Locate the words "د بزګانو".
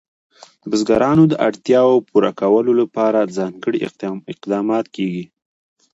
0.61-1.23